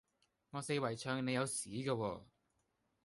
[0.49, 2.21] 我四圍唱你有屎架喎